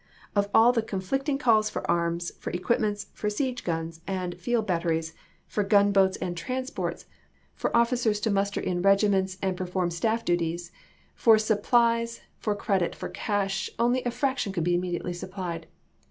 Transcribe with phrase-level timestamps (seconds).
[0.35, 4.65] Of all the conflict ing calls for arms, for equipments, for siege guns and field
[4.65, 5.13] batteries,
[5.45, 7.03] for gun boats and transports.
[7.59, 9.93] THE OHIO LINE 205 for officers to muster in regiments and perform c»Ar.
[9.93, 9.95] x.
[10.19, 10.59] staff duty,
[11.13, 15.67] for supplies, for credit, for cash, only a fraction could be immediately supplied.